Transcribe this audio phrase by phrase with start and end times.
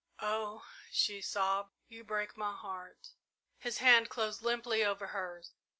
[0.23, 3.09] "Oh," she sobbed, "you break my heart!"
[3.59, 5.51] His hand closed limply over hers.